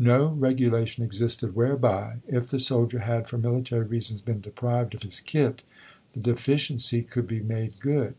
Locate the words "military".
3.38-3.84